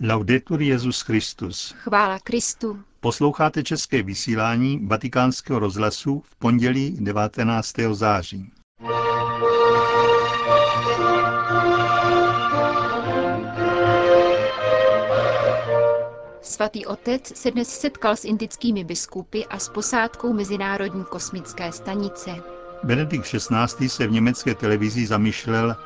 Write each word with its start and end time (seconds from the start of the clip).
Laudetur 0.00 0.62
Jezus 0.62 1.00
Christus. 1.00 1.74
Chvála 1.78 2.18
Kristu. 2.18 2.80
Posloucháte 3.00 3.62
české 3.62 4.02
vysílání 4.02 4.80
Vatikánského 4.86 5.58
rozhlasu 5.58 6.22
v 6.26 6.36
pondělí 6.36 6.96
19. 7.00 7.72
září. 7.92 8.52
Svatý 16.40 16.86
otec 16.86 17.38
se 17.38 17.50
dnes 17.50 17.80
setkal 17.80 18.16
s 18.16 18.24
indickými 18.24 18.84
biskupy 18.84 19.44
a 19.44 19.58
s 19.58 19.68
posádkou 19.68 20.32
Mezinárodní 20.32 21.04
kosmické 21.04 21.72
stanice. 21.72 22.30
Benedikt 22.82 23.24
XVI. 23.26 23.88
se 23.88 24.06
v 24.06 24.12
německé 24.12 24.54
televizi 24.54 25.06
zamýšlel 25.06 25.76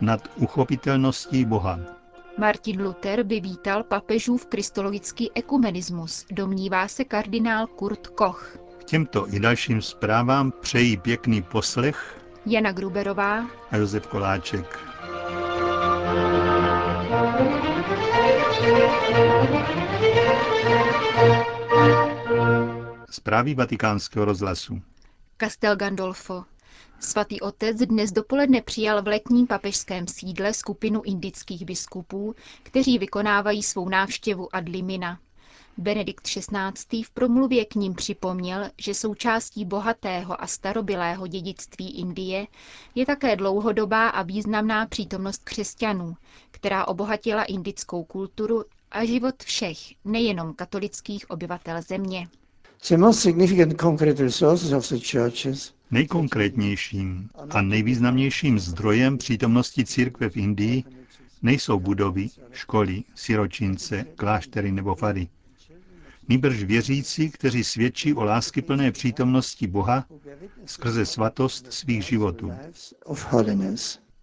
nad 0.00 0.20
uchopitelností 0.36 1.44
Boha. 1.44 2.03
Martin 2.38 2.82
Luther 2.82 3.22
by 3.22 3.40
vítal 3.40 3.84
papežův 3.84 4.46
kristologický 4.46 5.30
ekumenismus, 5.34 6.26
domnívá 6.30 6.88
se 6.88 7.04
kardinál 7.04 7.66
Kurt 7.66 8.06
Koch. 8.06 8.56
K 8.78 8.84
těmto 8.84 9.34
i 9.34 9.40
dalším 9.40 9.82
zprávám 9.82 10.52
přejí 10.60 10.96
pěkný 10.96 11.42
poslech 11.42 12.20
Jana 12.46 12.72
Gruberová 12.72 13.46
a 13.70 13.76
Josef 13.76 14.06
Koláček. 14.06 14.78
Zprávy 23.10 23.54
vatikánského 23.54 24.24
rozhlasu. 24.24 24.82
Castel 25.38 25.76
Gandolfo. 25.76 26.44
Svatý 27.00 27.40
otec 27.40 27.76
dnes 27.78 28.12
dopoledne 28.12 28.62
přijal 28.62 29.02
v 29.02 29.06
letním 29.06 29.46
papežském 29.46 30.06
sídle 30.06 30.54
skupinu 30.54 31.02
indických 31.02 31.64
biskupů, 31.64 32.34
kteří 32.62 32.98
vykonávají 32.98 33.62
svou 33.62 33.88
návštěvu 33.88 34.56
ad 34.56 34.68
limina. 34.68 35.18
Benedikt 35.78 36.24
XVI. 36.24 37.02
v 37.02 37.10
promluvě 37.10 37.64
k 37.64 37.74
ním 37.74 37.94
připomněl, 37.94 38.70
že 38.78 38.94
součástí 38.94 39.64
bohatého 39.64 40.42
a 40.42 40.46
starobilého 40.46 41.26
dědictví 41.26 41.98
Indie 41.98 42.46
je 42.94 43.06
také 43.06 43.36
dlouhodobá 43.36 44.08
a 44.08 44.22
významná 44.22 44.86
přítomnost 44.86 45.44
křesťanů, 45.44 46.16
která 46.50 46.84
obohatila 46.88 47.44
indickou 47.44 48.04
kulturu 48.04 48.64
a 48.90 49.04
život 49.04 49.42
všech, 49.42 49.78
nejenom 50.04 50.54
katolických 50.54 51.30
obyvatel 51.30 51.82
země. 51.82 52.28
Nejkonkrétnějším 55.90 57.30
a 57.50 57.62
nejvýznamnějším 57.62 58.58
zdrojem 58.58 59.18
přítomnosti 59.18 59.84
církve 59.84 60.30
v 60.30 60.36
Indii 60.36 60.84
nejsou 61.42 61.80
budovy, 61.80 62.28
školy, 62.52 63.04
siročince, 63.14 64.04
kláštery 64.16 64.72
nebo 64.72 64.94
fary. 64.94 65.28
Nýbrž 66.28 66.62
věřící, 66.62 67.30
kteří 67.30 67.64
svědčí 67.64 68.14
o 68.14 68.24
láskyplné 68.24 68.92
přítomnosti 68.92 69.66
Boha 69.66 70.06
skrze 70.66 71.06
svatost 71.06 71.72
svých 71.72 72.02
životů. 72.02 72.52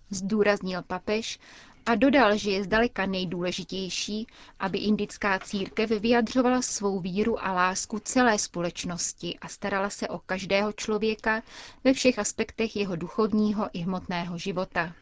Zdůraznil 0.10 0.82
papež 0.88 1.40
a 1.86 1.96
dodal, 1.96 2.38
že 2.38 2.52
je 2.52 2.64
zdaleka 2.64 3.06
nejdůležitější, 3.06 4.28
aby 4.60 4.78
indická 4.78 5.40
církev 5.40 5.90
vyjadřovala 5.90 6.62
svou 6.62 7.00
víru 7.00 7.46
a 7.46 7.54
lásku 7.54 8.00
celé 8.00 8.40
společnosti 8.40 9.38
a 9.42 9.48
starala 9.48 9.90
se 9.90 10.08
o 10.08 10.20
každého 10.20 10.74
člověka 10.74 11.44
ve 11.84 11.94
všech 11.94 12.20
aspektech 12.20 12.76
jeho 12.76 12.96
duchovního 12.96 13.70
i 13.74 13.80
hmotného 13.80 14.38
života. 14.38 14.94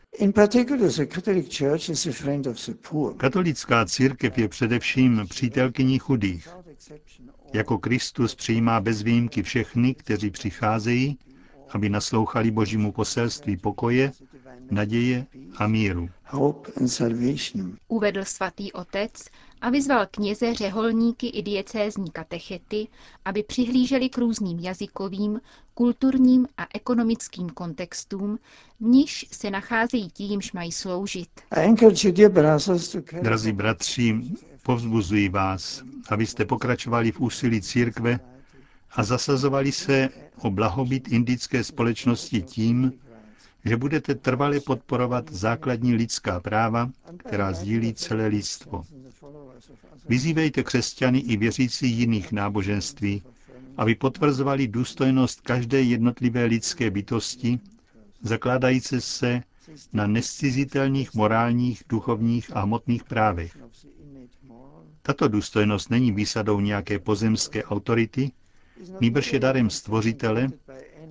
Katolická 3.17 3.85
církev 3.85 4.37
je 4.37 4.47
především 4.47 5.27
přítelkyní 5.29 5.99
chudých. 5.99 6.47
Jako 7.53 7.77
Kristus 7.77 8.35
přijímá 8.35 8.79
bez 8.79 9.01
výjimky 9.01 9.43
všechny, 9.43 9.95
kteří 9.95 10.31
přicházejí, 10.31 11.17
aby 11.71 11.89
naslouchali 11.89 12.51
Božímu 12.51 12.91
poselství 12.91 13.57
pokoje, 13.57 14.11
naděje 14.71 15.25
a 15.57 15.67
míru. 15.67 16.09
Uvedl 17.87 18.25
svatý 18.25 18.71
otec 18.71 19.11
a 19.61 19.69
vyzval 19.69 20.07
kněze, 20.11 20.53
řeholníky 20.53 21.27
i 21.27 21.41
diecézní 21.41 22.11
katechety, 22.11 22.87
aby 23.25 23.43
přihlíželi 23.43 24.09
k 24.09 24.17
různým 24.17 24.59
jazykovým, 24.59 25.41
kulturním 25.73 26.47
a 26.57 26.67
ekonomickým 26.73 27.49
kontextům, 27.49 28.39
v 28.79 28.83
níž 28.83 29.25
se 29.31 29.51
nacházejí 29.51 30.09
ti, 30.09 30.23
jimž 30.23 30.51
mají 30.51 30.71
sloužit. 30.71 31.29
Drazí 33.21 33.51
bratři, 33.51 34.21
povzbuzuji 34.63 35.29
vás, 35.29 35.83
abyste 36.09 36.45
pokračovali 36.45 37.11
v 37.11 37.19
úsilí 37.19 37.61
církve 37.61 38.19
a 38.91 39.03
zasazovali 39.03 39.71
se 39.71 40.09
o 40.41 40.49
blahobyt 40.51 41.07
indické 41.07 41.63
společnosti 41.63 42.41
tím, 42.41 42.93
že 43.65 43.77
budete 43.77 44.15
trvale 44.15 44.59
podporovat 44.59 45.31
základní 45.31 45.93
lidská 45.95 46.39
práva, 46.39 46.89
která 47.17 47.53
sdílí 47.53 47.93
celé 47.93 48.27
lidstvo. 48.27 48.83
Vyzývejte 50.09 50.63
křesťany 50.63 51.19
i 51.19 51.37
věřící 51.37 51.91
jiných 51.91 52.31
náboženství, 52.31 53.23
aby 53.77 53.95
potvrzovali 53.95 54.67
důstojnost 54.67 55.41
každé 55.41 55.81
jednotlivé 55.81 56.45
lidské 56.45 56.91
bytosti, 56.91 57.59
zakládající 58.21 59.01
se 59.01 59.41
na 59.93 60.07
nescizitelných 60.07 61.13
morálních, 61.13 61.83
duchovních 61.89 62.55
a 62.55 62.61
hmotných 62.61 63.03
právech. 63.03 63.57
Tato 65.01 65.27
důstojnost 65.27 65.89
není 65.89 66.11
výsadou 66.11 66.59
nějaké 66.59 66.99
pozemské 66.99 67.63
autority, 67.63 68.31
nýbrž 69.01 69.33
je 69.33 69.39
darem 69.39 69.69
stvořitele 69.69 70.47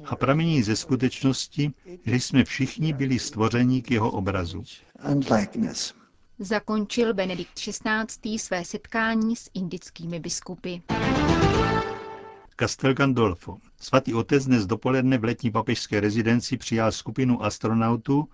a 0.05 0.17
pramení 0.17 0.63
ze 0.63 0.77
skutečnosti, 0.77 1.73
že 2.07 2.15
jsme 2.15 2.45
všichni 2.45 2.93
byli 2.93 3.19
stvořeni 3.19 3.83
k 3.83 3.91
jeho 3.91 4.11
obrazu. 4.11 4.65
Zakončil 6.39 7.15
Benedikt 7.15 7.55
XVI. 7.55 8.39
své 8.39 8.65
setkání 8.65 9.37
s 9.37 9.51
indickými 9.55 10.21
biskupy. 10.21 10.77
Castel 12.61 12.95
Gandolfo. 12.95 13.57
Svatý 13.81 14.15
otec 14.15 14.47
dnes 14.47 14.67
dopoledne 14.67 15.19
v 15.19 15.25
letní 15.25 15.51
papežské 15.51 16.01
rezidenci 16.01 16.57
přijal 16.57 16.93
skupinu 16.93 17.45
astronautů 17.45 18.29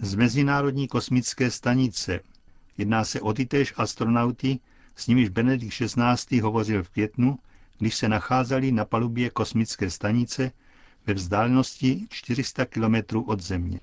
z 0.00 0.14
Mezinárodní 0.14 0.88
kosmické 0.88 1.50
stanice. 1.50 2.20
Jedná 2.78 3.04
se 3.04 3.20
o 3.20 3.32
tytéž 3.32 3.74
astronauty, 3.76 4.58
s 4.96 5.06
nimiž 5.06 5.28
Benedikt 5.28 5.74
XVI. 5.74 6.40
hovořil 6.40 6.82
v 6.82 6.88
květnu, 6.88 7.38
když 7.78 7.94
se 7.94 8.08
nacházeli 8.08 8.72
na 8.72 8.84
palubě 8.84 9.30
kosmické 9.30 9.90
stanice 9.90 10.52
ve 11.06 11.14
vzdálenosti 11.14 12.06
400 12.10 12.64
kilometrů 12.64 13.22
od 13.22 13.40
Země. 13.40 13.80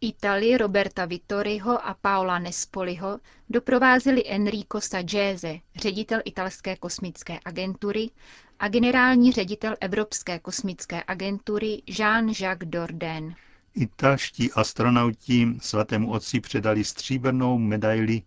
Itali 0.00 0.56
Roberta 0.56 1.04
Vittoriho 1.04 1.86
a 1.86 1.94
Paola 1.94 2.38
Nespoliho 2.38 3.20
doprovázeli 3.50 4.22
Enrico 4.26 4.80
Sagese, 4.80 5.58
ředitel 5.76 6.20
italské 6.24 6.76
kosmické 6.76 7.38
agentury, 7.44 8.10
a 8.58 8.68
generální 8.68 9.32
ředitel 9.32 9.74
Evropské 9.80 10.38
kosmické 10.38 11.02
agentury 11.06 11.82
Jean-Jacques 11.86 12.68
Dordain. 12.68 13.34
Italští 13.74 14.52
astronauti 14.52 15.48
svatému 15.60 16.10
otci 16.10 16.40
předali 16.40 16.84
stříbrnou 16.84 17.58
medaili 17.58 18.22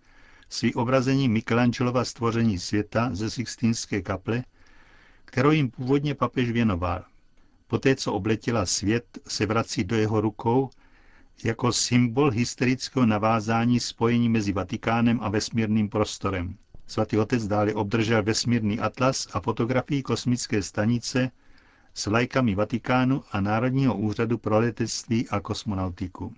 svý 0.49 0.73
obrazení 0.73 1.29
Michelangelova 1.29 2.05
stvoření 2.05 2.59
světa 2.59 3.09
ze 3.13 3.29
Sixtínské 3.29 4.01
kaple, 4.01 4.43
kterou 5.27 5.51
jim 5.51 5.71
původně 5.71 6.15
papež 6.15 6.51
věnoval. 6.51 7.03
Poté, 7.67 7.95
co 7.95 8.13
obletěla 8.13 8.65
svět, 8.65 9.19
se 9.27 9.45
vrací 9.45 9.83
do 9.83 9.95
jeho 9.95 10.21
rukou 10.21 10.69
jako 11.43 11.73
symbol 11.73 12.29
hysterického 12.29 13.05
navázání 13.05 13.79
spojení 13.79 14.29
mezi 14.29 14.51
Vatikánem 14.51 15.19
a 15.21 15.29
vesmírným 15.29 15.89
prostorem. 15.89 16.57
Svatý 16.87 17.17
otec 17.17 17.47
dále 17.47 17.73
obdržel 17.73 18.23
vesmírný 18.23 18.79
atlas 18.79 19.27
a 19.33 19.39
fotografii 19.39 20.03
kosmické 20.03 20.63
stanice 20.63 21.31
s 21.93 22.05
vlajkami 22.05 22.55
Vatikánu 22.55 23.23
a 23.31 23.41
Národního 23.41 23.97
úřadu 23.97 24.37
pro 24.37 24.59
letectví 24.59 25.29
a 25.29 25.39
kosmonautiku. 25.39 26.33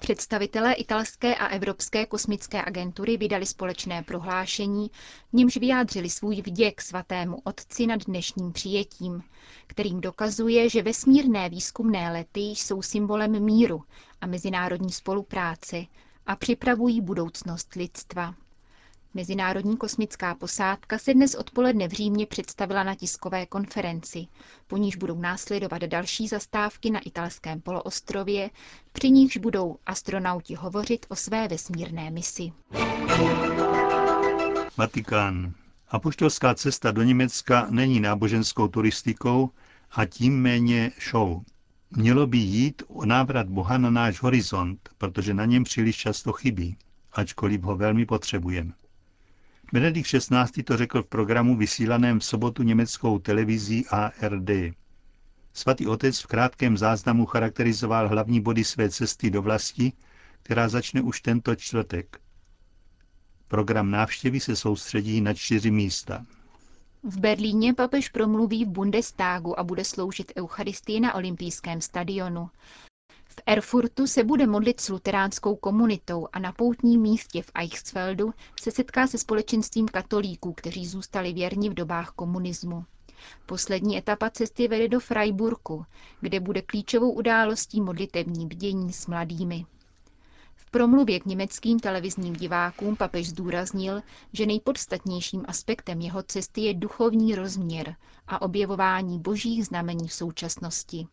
Představitelé 0.00 0.72
italské 0.72 1.34
a 1.34 1.46
evropské 1.46 2.06
kosmické 2.06 2.62
agentury 2.64 3.16
vydali 3.16 3.46
společné 3.46 4.02
prohlášení, 4.02 4.90
v 5.30 5.32
němž 5.32 5.56
vyjádřili 5.56 6.10
svůj 6.10 6.42
vděk 6.42 6.82
svatému 6.82 7.38
otci 7.44 7.86
nad 7.86 8.04
dnešním 8.04 8.52
přijetím, 8.52 9.22
kterým 9.66 10.00
dokazuje, 10.00 10.68
že 10.68 10.82
vesmírné 10.82 11.48
výzkumné 11.48 12.12
lety 12.12 12.40
jsou 12.40 12.82
symbolem 12.82 13.40
míru 13.44 13.82
a 14.20 14.26
mezinárodní 14.26 14.92
spolupráce 14.92 15.84
a 16.26 16.36
připravují 16.36 17.00
budoucnost 17.00 17.74
lidstva. 17.74 18.34
Mezinárodní 19.14 19.76
kosmická 19.76 20.34
posádka 20.34 20.98
se 20.98 21.14
dnes 21.14 21.34
odpoledne 21.34 21.88
v 21.88 21.92
Římě 21.92 22.26
představila 22.26 22.82
na 22.82 22.94
tiskové 22.94 23.46
konferenci, 23.46 24.26
po 24.66 24.76
níž 24.76 24.96
budou 24.96 25.20
následovat 25.20 25.82
další 25.82 26.28
zastávky 26.28 26.90
na 26.90 27.00
italském 27.00 27.60
poloostrově, 27.60 28.50
při 28.92 29.10
nichž 29.10 29.36
budou 29.36 29.76
astronauti 29.86 30.54
hovořit 30.54 31.06
o 31.08 31.16
své 31.16 31.48
vesmírné 31.48 32.10
misi. 32.10 32.52
Vatikán. 34.76 35.52
Apoštolská 35.88 36.54
cesta 36.54 36.90
do 36.90 37.02
Německa 37.02 37.66
není 37.70 38.00
náboženskou 38.00 38.68
turistikou 38.68 39.50
a 39.90 40.06
tím 40.06 40.42
méně 40.42 40.92
show. 41.10 41.42
Mělo 41.90 42.26
by 42.26 42.38
jít 42.38 42.82
o 42.88 43.06
návrat 43.06 43.48
Boha 43.48 43.78
na 43.78 43.90
náš 43.90 44.22
horizont, 44.22 44.88
protože 44.98 45.34
na 45.34 45.44
něm 45.44 45.64
příliš 45.64 45.96
často 45.96 46.32
chybí, 46.32 46.76
ačkoliv 47.12 47.62
ho 47.62 47.76
velmi 47.76 48.06
potřebujeme. 48.06 48.72
Benedikt 49.72 50.08
XVI. 50.08 50.62
to 50.64 50.76
řekl 50.76 51.02
v 51.02 51.06
programu 51.06 51.56
vysílaném 51.56 52.18
v 52.20 52.24
sobotu 52.24 52.62
německou 52.62 53.18
televizí 53.18 53.86
ARD. 53.86 54.50
Svatý 55.52 55.86
otec 55.86 56.20
v 56.20 56.26
krátkém 56.26 56.76
záznamu 56.76 57.26
charakterizoval 57.26 58.08
hlavní 58.08 58.40
body 58.40 58.64
své 58.64 58.90
cesty 58.90 59.30
do 59.30 59.42
vlasti, 59.42 59.92
která 60.42 60.68
začne 60.68 61.02
už 61.02 61.20
tento 61.20 61.56
čtvrtek. 61.56 62.20
Program 63.48 63.90
návštěvy 63.90 64.40
se 64.40 64.56
soustředí 64.56 65.20
na 65.20 65.34
čtyři 65.34 65.70
místa. 65.70 66.26
V 67.02 67.18
Berlíně 67.18 67.74
papež 67.74 68.08
promluví 68.08 68.64
v 68.64 68.68
Bundestagu 68.68 69.60
a 69.60 69.64
bude 69.64 69.84
sloužit 69.84 70.32
Eucharistii 70.38 71.00
na 71.00 71.14
olympijském 71.14 71.80
stadionu. 71.80 72.50
V 73.40 73.42
Erfurtu 73.46 74.06
se 74.06 74.24
bude 74.24 74.46
modlit 74.46 74.80
s 74.80 74.88
luteránskou 74.88 75.56
komunitou 75.56 76.28
a 76.32 76.38
na 76.38 76.52
poutním 76.52 77.00
místě 77.00 77.42
v 77.42 77.50
Eichsfeldu 77.54 78.34
se 78.60 78.70
setká 78.70 79.06
se 79.06 79.18
společenstvím 79.18 79.88
katolíků, 79.88 80.52
kteří 80.52 80.86
zůstali 80.86 81.32
věrni 81.32 81.70
v 81.70 81.74
dobách 81.74 82.10
komunismu. 82.10 82.84
Poslední 83.46 83.98
etapa 83.98 84.30
cesty 84.30 84.68
vede 84.68 84.88
do 84.88 85.00
Freiburgu, 85.00 85.84
kde 86.20 86.40
bude 86.40 86.62
klíčovou 86.62 87.12
událostí 87.12 87.80
modlitební 87.80 88.46
bdění 88.46 88.92
s 88.92 89.06
mladými. 89.06 89.66
V 90.54 90.70
promluvě 90.70 91.20
k 91.20 91.26
německým 91.26 91.80
televizním 91.80 92.34
divákům 92.34 92.96
papež 92.96 93.28
zdůraznil, 93.28 94.02
že 94.32 94.46
nejpodstatnějším 94.46 95.44
aspektem 95.48 96.00
jeho 96.00 96.22
cesty 96.22 96.60
je 96.60 96.74
duchovní 96.74 97.34
rozměr 97.34 97.96
a 98.26 98.42
objevování 98.42 99.18
božích 99.18 99.66
znamení 99.66 100.08
v 100.08 100.12
současnosti. 100.12 101.06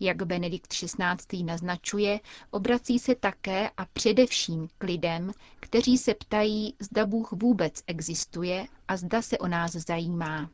Jak 0.00 0.22
Benedikt 0.22 0.68
XVI. 0.72 1.42
naznačuje, 1.44 2.20
obrací 2.50 2.98
se 2.98 3.14
také 3.14 3.70
a 3.76 3.86
především 3.92 4.68
k 4.78 4.84
lidem, 4.84 5.32
kteří 5.60 5.98
se 5.98 6.14
ptají, 6.14 6.74
zda 6.80 7.06
Bůh 7.06 7.32
vůbec 7.32 7.82
existuje 7.86 8.66
a 8.88 8.96
zda 8.96 9.22
se 9.22 9.38
o 9.38 9.48
nás 9.48 9.72
zajímá. 9.72 10.50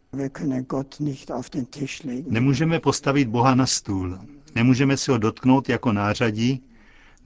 Nemůžeme 2.26 2.80
postavit 2.80 3.28
Boha 3.28 3.54
na 3.54 3.66
stůl, 3.66 4.18
nemůžeme 4.54 4.96
se 4.96 5.12
ho 5.12 5.18
dotknout 5.18 5.68
jako 5.68 5.92
nářadí, 5.92 6.62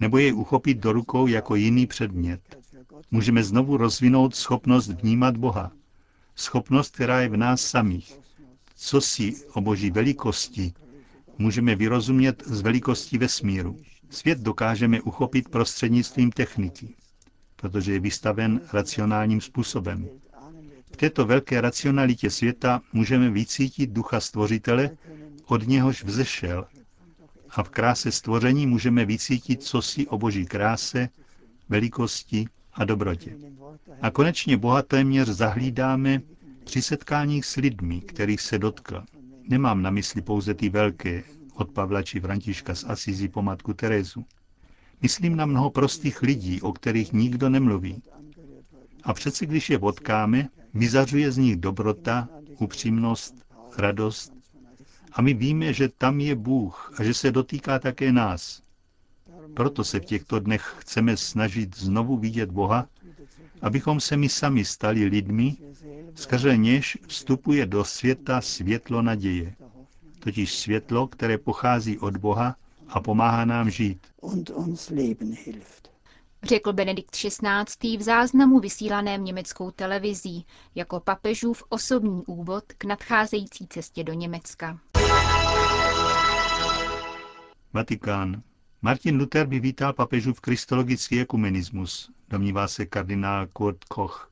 nebo 0.00 0.18
jej 0.18 0.34
uchopit 0.34 0.78
do 0.78 0.92
rukou 0.92 1.26
jako 1.26 1.54
jiný 1.54 1.86
předmět. 1.86 2.40
Můžeme 3.10 3.44
znovu 3.44 3.76
rozvinout 3.76 4.34
schopnost 4.34 4.88
vnímat 4.88 5.36
Boha. 5.36 5.72
Schopnost, 6.36 6.94
která 6.94 7.20
je 7.20 7.28
v 7.28 7.36
nás 7.36 7.60
samých. 7.60 8.20
Co 8.76 9.00
si 9.00 9.34
o 9.54 9.60
boží 9.60 9.90
velikosti 9.90 10.72
můžeme 11.38 11.74
vyrozumět 11.74 12.42
z 12.46 12.60
velikostí 12.60 13.18
vesmíru. 13.18 13.76
Svět 14.10 14.38
dokážeme 14.38 15.00
uchopit 15.00 15.48
prostřednictvím 15.48 16.32
techniky, 16.32 16.94
protože 17.56 17.92
je 17.92 18.00
vystaven 18.00 18.60
racionálním 18.72 19.40
způsobem. 19.40 20.08
V 20.92 20.96
této 20.96 21.24
velké 21.24 21.60
racionalitě 21.60 22.30
světa 22.30 22.80
můžeme 22.92 23.30
vycítit 23.30 23.90
ducha 23.90 24.20
stvořitele, 24.20 24.90
od 25.46 25.66
něhož 25.68 26.04
vzešel 26.04 26.66
a 27.50 27.62
v 27.62 27.68
kráse 27.68 28.12
stvoření 28.12 28.66
můžeme 28.66 29.04
vycítit 29.04 29.62
cosi 29.62 30.06
o 30.06 30.18
boží 30.18 30.46
kráse, 30.46 31.08
velikosti 31.68 32.46
a 32.72 32.84
dobrotě. 32.84 33.36
A 34.02 34.10
konečně 34.10 34.56
Boha 34.56 34.82
téměř 34.82 35.28
zahlídáme 35.28 36.20
při 36.64 36.82
setkáních 36.82 37.46
s 37.46 37.56
lidmi, 37.56 38.00
kterých 38.00 38.40
se 38.40 38.58
dotkl. 38.58 39.02
Nemám 39.48 39.82
na 39.82 39.90
mysli 39.90 40.22
pouze 40.22 40.54
ty 40.54 40.68
velké, 40.68 41.22
od 41.54 41.70
Pavla 41.70 42.02
či 42.02 42.20
Františka 42.20 42.74
z 42.74 42.84
Asizí 42.84 43.28
po 43.28 43.42
matku 43.42 43.74
Terezu. 43.74 44.24
Myslím 45.02 45.36
na 45.36 45.46
mnoho 45.46 45.70
prostých 45.70 46.22
lidí, 46.22 46.60
o 46.60 46.72
kterých 46.72 47.12
nikdo 47.12 47.48
nemluví. 47.48 48.02
A 49.04 49.14
přece, 49.14 49.46
když 49.46 49.70
je 49.70 49.78
potkáme, 49.78 50.48
vyzařuje 50.74 51.32
z 51.32 51.36
nich 51.38 51.56
dobrota, 51.56 52.28
upřímnost, 52.58 53.34
radost 53.78 54.32
a 55.12 55.22
my 55.22 55.34
víme, 55.34 55.72
že 55.72 55.88
tam 55.88 56.20
je 56.20 56.34
Bůh 56.34 56.92
a 56.98 57.04
že 57.04 57.14
se 57.14 57.32
dotýká 57.32 57.78
také 57.78 58.12
nás. 58.12 58.62
Proto 59.54 59.84
se 59.84 60.00
v 60.00 60.04
těchto 60.04 60.38
dnech 60.40 60.74
chceme 60.78 61.16
snažit 61.16 61.76
znovu 61.76 62.16
vidět 62.16 62.50
Boha, 62.50 62.86
abychom 63.62 64.00
se 64.00 64.16
my 64.16 64.28
sami 64.28 64.64
stali 64.64 65.04
lidmi, 65.04 65.56
skrze 66.16 66.56
něž 66.56 66.98
vstupuje 67.08 67.66
do 67.66 67.84
světa 67.84 68.40
světlo 68.40 69.02
naděje. 69.02 69.54
Totiž 70.18 70.58
světlo, 70.58 71.06
které 71.06 71.38
pochází 71.38 71.98
od 71.98 72.16
Boha 72.16 72.56
a 72.88 73.00
pomáhá 73.00 73.44
nám 73.44 73.70
žít. 73.70 74.06
Řekl 76.42 76.72
Benedikt 76.72 77.10
XVI. 77.10 77.96
v 77.96 78.02
záznamu 78.02 78.60
vysílaném 78.60 79.24
německou 79.24 79.70
televizí 79.70 80.46
jako 80.74 81.00
papežův 81.00 81.62
osobní 81.68 82.22
úvod 82.26 82.64
k 82.78 82.84
nadcházející 82.84 83.66
cestě 83.66 84.04
do 84.04 84.12
Německa. 84.12 84.78
Vatikán. 87.72 88.42
Martin 88.82 89.18
Luther 89.18 89.46
by 89.46 89.60
vítal 89.60 89.92
papežův 89.92 90.40
kristologický 90.40 91.20
ekumenismus, 91.20 92.10
domnívá 92.28 92.68
se 92.68 92.86
kardinál 92.86 93.46
Kurt 93.46 93.84
Koch. 93.84 94.30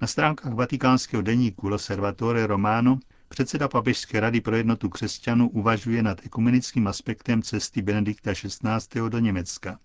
Na 0.00 0.06
stránkách 0.06 0.52
vatikánského 0.54 1.22
deníku 1.22 1.68
L'Osservatore 1.68 2.46
Romano 2.46 2.98
předseda 3.28 3.68
Papežské 3.68 4.20
rady 4.20 4.40
pro 4.40 4.56
jednotu 4.56 4.88
křesťanů 4.88 5.48
uvažuje 5.48 6.02
nad 6.02 6.26
ekumenickým 6.26 6.86
aspektem 6.86 7.42
cesty 7.42 7.82
Benedikta 7.82 8.32
XVI. 8.34 9.00
do 9.08 9.18
Německa. 9.18 9.78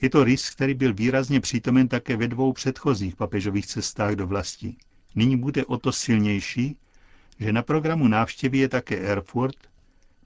Je 0.00 0.10
to 0.10 0.24
rys, 0.24 0.50
který 0.50 0.74
byl 0.74 0.94
výrazně 0.94 1.40
přítomen 1.40 1.88
také 1.88 2.16
ve 2.16 2.28
dvou 2.28 2.52
předchozích 2.52 3.16
papežových 3.16 3.66
cestách 3.66 4.12
do 4.14 4.26
vlasti. 4.26 4.76
Nyní 5.14 5.36
bude 5.36 5.64
o 5.64 5.78
to 5.78 5.92
silnější, 5.92 6.76
že 7.38 7.52
na 7.52 7.62
programu 7.62 8.08
návštěvy 8.08 8.58
je 8.58 8.68
také 8.68 8.98
Erfurt, 8.98 9.56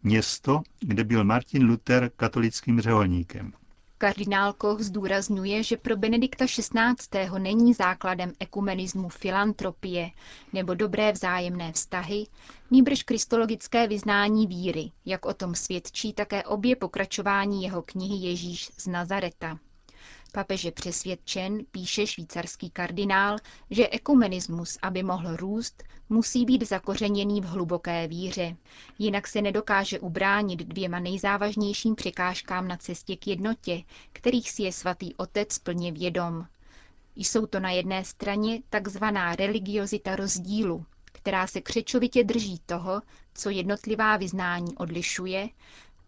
město, 0.03 0.63
kde 0.81 1.05
byl 1.05 1.25
Martin 1.25 1.67
Luther 1.67 2.11
katolickým 2.17 2.81
řeholníkem. 2.81 3.53
Kardinál 3.99 4.53
Koch 4.53 4.81
zdůrazňuje, 4.81 5.63
že 5.63 5.77
pro 5.77 5.97
Benedikta 5.97 6.47
XVI. 6.47 7.39
není 7.39 7.75
základem 7.75 8.33
ekumenismu 8.41 9.09
filantropie 9.09 10.11
nebo 10.53 10.75
dobré 10.75 11.13
vzájemné 11.13 11.73
vztahy, 11.73 12.27
nýbrž 12.71 13.03
kristologické 13.03 13.89
vyznání 13.89 14.47
víry, 14.47 14.93
jak 15.05 15.27
o 15.27 15.35
tom 15.35 15.55
svědčí 15.55 16.13
také 16.13 16.45
obě 16.45 16.77
pokračování 16.77 17.63
jeho 17.63 17.83
knihy 17.83 18.27
Ježíš 18.29 18.71
z 18.79 18.87
Nazareta. 18.87 19.59
Papež 20.33 20.65
je 20.65 20.73
přesvědčen, 20.73 21.59
píše 21.71 22.07
švýcarský 22.07 22.71
kardinál, 22.71 23.37
že 23.71 23.89
ekumenismus, 23.89 24.79
aby 24.83 25.03
mohl 25.03 25.37
růst, 25.37 25.83
musí 26.09 26.45
být 26.45 26.69
zakořeněný 26.69 27.41
v 27.41 27.45
hluboké 27.45 28.09
víře. 28.09 28.57
Jinak 28.99 29.27
se 29.27 29.43
nedokáže 29.43 30.01
ubránit 30.01 30.61
dvěma 30.61 30.99
nejzávažnějším 30.99 31.95
překážkám 31.95 32.69
na 32.69 32.77
cestě 32.77 33.17
k 33.17 33.27
jednotě, 33.27 33.83
kterých 34.13 34.51
si 34.51 34.63
je 34.63 34.73
svatý 34.73 35.15
otec 35.15 35.59
plně 35.59 35.93
vědom. 35.93 36.47
Jsou 37.17 37.47
to 37.47 37.61
na 37.61 37.71
jedné 37.71 38.05
straně 38.05 38.63
takzvaná 38.71 39.37
religiozita 39.37 40.17
rozdílu, 40.17 40.87
která 41.05 41.47
se 41.47 41.61
křečovitě 41.61 42.25
drží 42.25 42.61
toho, 42.67 43.03
co 43.35 43.51
jednotlivá 43.51 44.17
vyznání 44.17 44.77
odlišuje, 44.77 45.49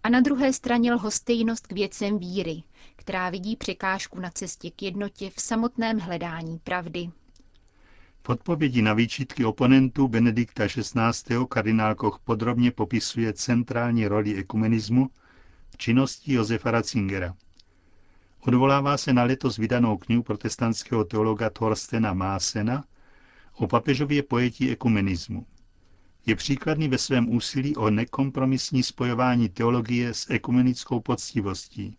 a 0.02 0.08
na 0.08 0.20
druhé 0.20 0.52
straně 0.52 0.92
lhostejnost 0.92 1.66
k 1.66 1.72
věcem 1.72 2.18
víry, 2.18 2.62
která 2.96 3.30
vidí 3.30 3.56
překážku 3.56 4.20
na 4.20 4.30
cestě 4.30 4.70
k 4.70 4.82
jednotě 4.82 5.30
v 5.30 5.40
samotném 5.40 5.98
hledání 5.98 6.58
pravdy. 6.58 7.10
V 8.22 8.28
odpovědi 8.28 8.82
na 8.82 8.94
výčitky 8.94 9.44
oponentů 9.44 10.08
Benedikta 10.08 10.66
XVI. 10.68 11.36
kardinál 11.48 11.94
Koch 11.94 12.20
podrobně 12.24 12.70
popisuje 12.70 13.32
centrální 13.32 14.08
roli 14.08 14.34
ekumenismu 14.34 15.10
v 15.70 15.76
činnosti 15.76 16.32
Josefa 16.32 16.70
Ratzingera. 16.70 17.34
Odvolává 18.40 18.96
se 18.96 19.12
na 19.12 19.24
letos 19.24 19.56
vydanou 19.56 19.96
knihu 19.96 20.22
protestantského 20.22 21.04
teologa 21.04 21.50
Thorstena 21.50 22.14
Másena 22.14 22.84
o 23.52 23.66
papežově 23.66 24.22
pojetí 24.22 24.70
ekumenismu. 24.70 25.46
Je 26.26 26.37
příkladný 26.37 26.88
ve 26.88 26.98
svém 26.98 27.30
úsilí 27.34 27.76
o 27.76 27.90
nekompromisní 27.90 28.82
spojování 28.82 29.48
teologie 29.48 30.14
s 30.14 30.30
ekumenickou 30.30 31.00
poctivostí. 31.00 31.96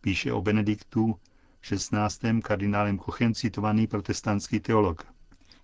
Píše 0.00 0.32
o 0.32 0.42
Benediktu 0.42 1.18
16. 1.60 2.20
kardinálem 2.42 2.98
Kochem 2.98 3.34
citovaný 3.34 3.86
protestantský 3.86 4.60
teolog. 4.60 5.06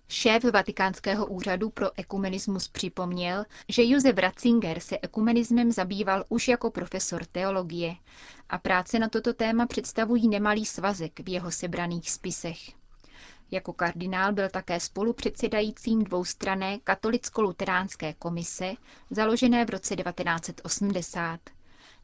Šéf 0.07 0.43
Vatikánského 0.43 1.25
úřadu 1.25 1.69
pro 1.69 1.99
ekumenismus 1.99 2.67
připomněl, 2.67 3.45
že 3.69 3.85
Josef 3.85 4.17
Ratzinger 4.17 4.79
se 4.79 4.97
ekumenismem 5.01 5.71
zabýval 5.71 6.23
už 6.29 6.47
jako 6.47 6.71
profesor 6.71 7.25
teologie 7.25 7.95
a 8.49 8.57
práce 8.57 8.99
na 8.99 9.09
toto 9.09 9.33
téma 9.33 9.65
představují 9.65 10.27
nemalý 10.27 10.65
svazek 10.65 11.19
v 11.19 11.29
jeho 11.29 11.51
sebraných 11.51 12.11
spisech. 12.11 12.57
Jako 13.51 13.73
kardinál 13.73 14.33
byl 14.33 14.49
také 14.49 14.79
spolupředsedajícím 14.79 16.03
dvoustrané 16.03 16.77
katolicko-luteránské 16.77 18.13
komise, 18.19 18.73
založené 19.11 19.65
v 19.65 19.69
roce 19.69 19.95
1980. 19.95 21.39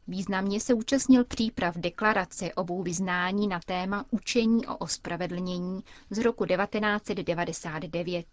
Významně 0.08 0.60
se 0.60 0.74
účastnil 0.74 1.24
příprav 1.24 1.76
deklarace 1.76 2.54
obou 2.54 2.82
vyznání 2.82 3.48
na 3.48 3.60
téma 3.66 4.04
učení 4.10 4.66
o 4.66 4.76
ospravedlnění 4.76 5.84
z 6.10 6.18
roku 6.18 6.46
1999. 6.46 8.26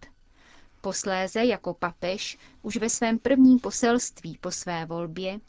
Posléze 0.81 1.45
jako 1.45 1.73
papež 1.73 2.37
už 2.61 2.77
ve 2.77 2.89
svém 2.89 3.19
prvním 3.19 3.59
poselství 3.59 4.37
po 4.41 4.51
své 4.51 4.85
volbě 4.85 5.39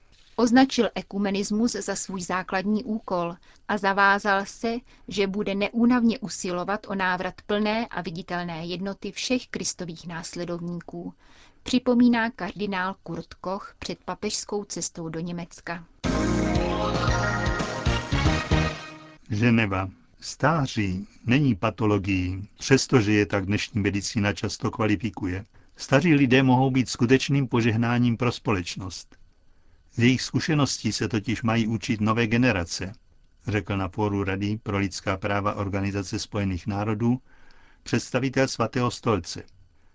označil 0.41 0.89
ekumenismus 0.95 1.73
za 1.73 1.97
svůj 1.97 2.23
základní 2.23 2.85
úkol 2.85 3.35
a 3.69 3.79
zavázal 3.79 4.47
se, 4.47 4.75
že 5.09 5.27
bude 5.27 5.55
neúnavně 5.55 6.19
usilovat 6.19 6.87
o 6.89 6.95
návrat 6.95 7.35
plné 7.47 7.87
a 7.87 8.03
viditelné 8.03 8.67
jednoty 8.67 9.13
všech 9.13 9.49
kristových 9.49 10.07
následovníků, 10.07 11.15
připomíná 11.63 12.31
kardinál 12.31 12.97
Kurt 13.03 13.35
Koch 13.35 13.75
před 13.79 13.99
papežskou 14.05 14.65
cestou 14.65 15.09
do 15.09 15.21
Německa. 15.21 15.85
Ženeva. 19.31 19.89
Stáří 20.21 21.07
není 21.27 21.55
patologií, 21.55 22.49
přestože 22.59 23.13
je 23.13 23.27
tak 23.27 23.47
dnešní 23.47 23.81
medicína 23.81 24.33
často 24.33 24.71
kvalifikuje. 24.71 25.45
Staří 25.77 26.15
lidé 26.15 26.43
mohou 26.43 26.71
být 26.71 26.89
skutečným 26.89 27.49
požehnáním 27.49 28.17
pro 28.17 28.33
společnost. 28.33 29.20
Z 29.93 29.99
jejich 29.99 30.23
zkušeností 30.23 30.93
se 30.93 31.09
totiž 31.09 31.43
mají 31.43 31.67
učit 31.67 32.01
nové 32.01 32.27
generace, 32.27 32.93
řekl 33.47 33.77
na 33.77 33.89
fóru 33.89 34.25
Rady 34.25 34.59
pro 34.63 34.79
lidská 34.79 35.17
práva 35.17 35.55
Organizace 35.55 36.19
spojených 36.19 36.67
národů 36.67 37.21
představitel 37.83 38.49
svatého 38.49 38.91
stolce. 38.91 39.43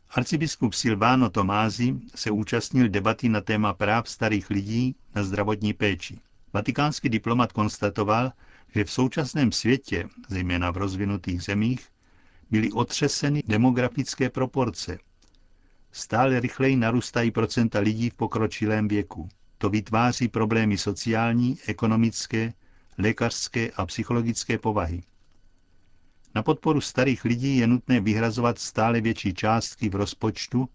Arcibiskup 0.09 0.73
Silvano 0.73 1.29
Tomázi 1.29 1.95
se 2.15 2.31
účastnil 2.31 2.89
debaty 2.89 3.29
na 3.29 3.41
téma 3.41 3.73
práv 3.73 4.09
starých 4.09 4.49
lidí 4.49 4.95
na 5.15 5.23
zdravotní 5.23 5.73
péči. 5.73 6.19
Vatikánský 6.53 7.09
diplomat 7.09 7.51
konstatoval, 7.51 8.31
že 8.75 8.83
v 8.83 8.91
současném 8.91 9.51
světě, 9.51 10.07
zejména 10.29 10.71
v 10.71 10.77
rozvinutých 10.77 11.43
zemích, 11.43 11.89
byly 12.51 12.71
otřeseny 12.71 13.43
demografické 13.47 14.29
proporce. 14.29 14.97
Stále 15.91 16.39
rychleji 16.39 16.75
narůstají 16.75 17.31
procenta 17.31 17.79
lidí 17.79 18.09
v 18.09 18.13
pokročilém 18.13 18.87
věku. 18.87 19.29
To 19.57 19.69
vytváří 19.69 20.27
problémy 20.27 20.77
sociální, 20.77 21.57
ekonomické, 21.67 22.53
lékařské 22.97 23.71
a 23.71 23.85
psychologické 23.85 24.57
povahy. 24.57 25.03
Na 26.35 26.43
podporu 26.43 26.81
starých 26.81 27.25
lidí 27.25 27.57
je 27.57 27.67
nutné 27.67 27.99
vyhrazovat 27.99 28.59
stále 28.59 29.01
větší 29.01 29.33
částky 29.33 29.89
v 29.89 29.95
rozpočtu 29.95 30.69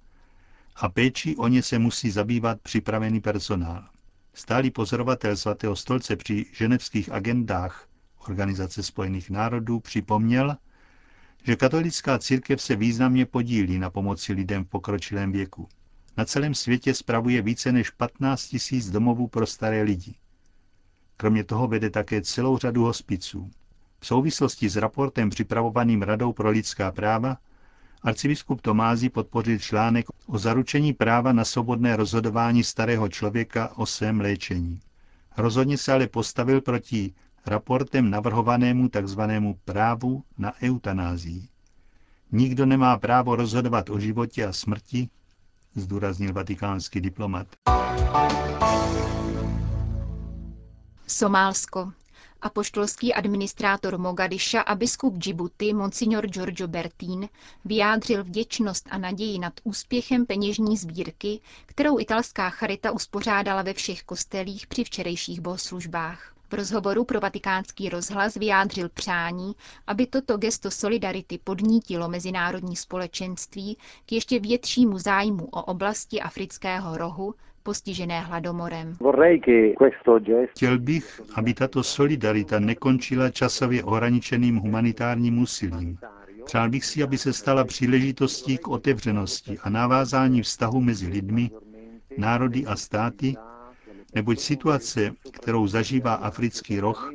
a 0.77 0.89
péči 0.89 1.37
o 1.37 1.49
ně 1.49 1.63
se 1.63 1.79
musí 1.79 2.11
zabývat 2.11 2.61
připravený 2.61 3.21
personál. 3.21 3.89
Stálý 4.35 4.71
pozorovatel 4.71 5.37
svatého 5.37 5.77
stolce 5.77 6.17
při 6.17 6.47
ženevských 6.53 7.13
agendách 7.13 7.89
Organizace 8.29 8.83
spojených 8.83 9.31
národů 9.31 9.81
připomněl, 9.81 10.57
že 11.45 11.57
katolická 11.57 12.19
církev 12.19 12.63
se 12.63 12.77
významně 12.77 13.27
podílí 13.27 13.79
na 13.79 13.91
pomoci 13.91 14.33
lidem 14.33 14.65
v 14.65 14.69
pokročilém 14.69 15.33
věku. 15.33 15.69
Na 16.17 16.25
celém 16.25 16.55
světě 16.55 16.95
spravuje 16.95 17.43
více 17.43 17.73
než 17.73 17.91
15 17.91 18.47
tisíc 18.47 18.91
domovů 18.91 19.29
pro 19.29 19.47
staré 19.47 19.83
lidi. 19.83 20.15
Kromě 21.17 21.45
toho 21.45 21.69
vede 21.69 21.91
také 21.91 22.23
celou 22.23 22.59
řadu 22.59 22.85
hospiců. 22.85 23.51
V 24.01 24.07
souvislosti 24.07 24.69
s 24.69 24.77
raportem 24.77 25.31
připravovaným 25.31 26.03
Radou 26.03 26.33
pro 26.33 26.51
lidská 26.51 26.93
práva 26.93 27.37
arcibiskup 28.03 28.61
Tomázy 28.61 29.09
podpořil 29.09 29.59
článek 29.59 30.07
o 30.27 30.39
zaručení 30.39 30.93
práva 30.93 31.33
na 31.33 31.45
svobodné 31.45 31.97
rozhodování 31.97 32.65
starého 32.65 33.09
člověka 33.09 33.77
o 33.77 33.87
svém 33.87 34.21
léčení. 34.21 34.81
Rozhodně 35.37 35.79
se 35.79 35.93
ale 35.93 36.07
postavil 36.07 36.61
proti 36.61 37.15
raportem 37.47 38.11
navrhovanému 38.11 38.89
tzv. 38.89 39.21
právu 39.65 40.25
na 40.39 40.53
eutanázii. 40.63 41.49
Nikdo 42.33 42.67
nemá 42.67 42.99
právo 42.99 43.37
rozhodovat 43.37 43.91
o 43.91 43.99
životě 44.01 44.47
a 44.47 44.53
smrti, 44.53 45.09
zdůraznil 45.75 46.33
vatikánský 46.33 47.01
diplomat. 47.01 47.47
Somálsko. 51.07 51.93
Apoštolský 52.43 53.15
administrátor 53.15 53.99
Mogadiša 53.99 54.61
a 54.61 54.75
biskup 54.75 55.15
Djibouti 55.15 55.75
Monsignor 55.75 56.27
Giorgio 56.27 56.69
Bertín 56.69 57.29
vyjádřil 57.65 58.25
vděčnost 58.25 58.89
a 58.91 58.99
naději 58.99 59.39
nad 59.39 59.53
úspěchem 59.65 60.27
peněžní 60.27 60.77
sbírky, 60.77 61.41
kterou 61.67 61.99
italská 61.99 62.51
charita 62.51 62.91
uspořádala 62.91 63.63
ve 63.63 63.75
všech 63.75 64.03
kostelích 64.03 64.67
při 64.67 64.85
včerejších 64.85 65.41
bohoslužbách. 65.41 66.35
V 66.51 66.55
rozhovoru 66.55 67.05
pro 67.05 67.21
vatikánský 67.21 67.89
rozhlas 67.89 68.35
vyjádřil 68.35 68.89
přání, 68.89 69.53
aby 69.87 70.07
toto 70.07 70.37
gesto 70.37 70.71
solidarity 70.71 71.39
podnítilo 71.45 72.09
mezinárodní 72.09 72.77
společenství 72.77 73.77
k 74.07 74.13
ještě 74.13 74.41
většímu 74.41 74.99
zájmu 74.99 75.45
o 75.45 75.63
oblasti 75.63 76.21
afrického 76.21 76.97
rohu, 76.97 77.35
postižené 77.63 78.21
hladomorem. 78.21 78.97
Chtěl 80.51 80.79
bych, 80.79 81.21
aby 81.35 81.55
tato 81.55 81.83
solidarita 81.83 82.59
nekončila 82.59 83.31
časově 83.31 83.85
ohraničeným 83.85 84.57
humanitárním 84.57 85.39
úsilím. 85.43 85.99
Přál 86.45 86.71
bych 86.71 86.85
si, 86.85 87.03
aby 87.03 87.19
se 87.19 87.33
stala 87.33 87.65
příležitostí 87.65 88.59
k 88.59 88.69
otevřenosti 88.69 89.59
a 89.63 89.71
navázání 89.71 90.43
vztahu 90.43 90.81
mezi 90.81 91.09
lidmi, 91.09 91.51
národy 92.19 92.67
a 92.67 92.77
státy, 92.77 93.35
neboť 94.15 94.39
situace, 94.41 95.15
kterou 95.31 95.67
zažívá 95.67 96.15
africký 96.15 96.81
roh, 96.81 97.13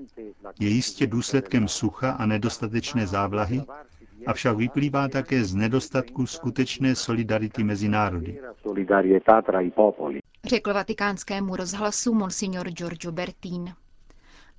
je 0.59 0.69
jistě 0.69 1.07
důsledkem 1.07 1.67
sucha 1.67 2.11
a 2.11 2.25
nedostatečné 2.25 3.07
závlahy, 3.07 3.61
avšak 4.27 4.57
vyplývá 4.57 5.07
také 5.07 5.43
z 5.45 5.55
nedostatku 5.55 6.25
skutečné 6.25 6.95
solidarity 6.95 7.63
mezi 7.63 7.89
národy. 7.89 8.39
Řekl 10.45 10.73
vatikánskému 10.73 11.55
rozhlasu 11.55 12.13
monsignor 12.13 12.69
Giorgio 12.69 13.11
Bertín. 13.11 13.73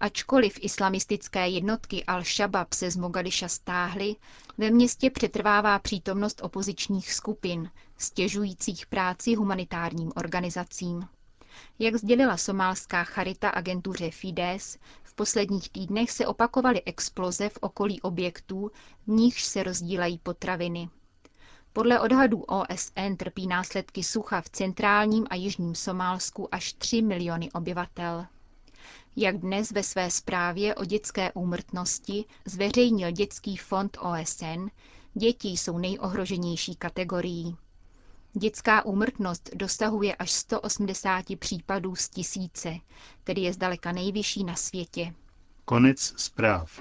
Ačkoliv 0.01 0.59
islamistické 0.61 1.49
jednotky 1.49 2.05
Al-Shabaab 2.07 2.67
se 2.75 2.91
z 2.91 2.97
Mogadiša 2.97 3.49
stáhly, 3.49 4.17
ve 4.59 4.71
městě 4.71 5.11
přetrvává 5.11 5.79
přítomnost 5.79 6.41
opozičních 6.43 7.13
skupin, 7.13 7.71
stěžujících 7.99 8.87
práci 8.87 9.35
humanitárním 9.35 10.13
organizacím. 10.17 11.09
Jak 11.79 11.97
sdělila 11.97 12.37
somálská 12.37 13.05
charita 13.05 13.49
agentuře 13.49 14.11
Fides, 14.11 14.79
v 15.03 15.15
posledních 15.15 15.71
týdnech 15.71 16.11
se 16.11 16.27
opakovaly 16.27 16.83
exploze 16.87 17.49
v 17.49 17.59
okolí 17.61 18.01
objektů, 18.01 18.71
v 19.07 19.11
nichž 19.11 19.45
se 19.45 19.63
rozdílají 19.63 20.19
potraviny. 20.19 20.89
Podle 21.73 22.01
odhadů 22.01 22.43
OSN 22.43 23.17
trpí 23.17 23.47
následky 23.47 24.03
sucha 24.05 24.41
v 24.41 24.49
centrálním 24.49 25.27
a 25.31 25.35
jižním 25.35 25.75
Somálsku 25.75 26.55
až 26.55 26.73
3 26.73 27.03
miliony 27.03 27.53
obyvatel. 27.53 28.27
Jak 29.17 29.39
dnes 29.39 29.71
ve 29.71 29.83
své 29.83 30.11
zprávě 30.11 30.75
o 30.75 30.85
dětské 30.85 31.33
úmrtnosti 31.33 32.25
zveřejnil 32.45 33.11
Dětský 33.11 33.57
fond 33.57 33.99
OSN, 34.01 34.67
děti 35.15 35.49
jsou 35.49 35.79
nejohroženější 35.79 36.75
kategorií. 36.77 37.57
Dětská 38.39 38.85
úmrtnost 38.85 39.51
dosahuje 39.55 40.15
až 40.17 40.31
180 40.31 41.25
případů 41.39 41.97
z 41.97 42.09
tisíce, 42.09 42.75
tedy 43.25 43.41
je 43.41 43.53
zdaleka 43.53 43.93
nejvyšší 43.93 44.45
na 44.45 44.55
světě. 44.55 45.15
Konec 45.65 46.15
zpráv. 46.17 46.81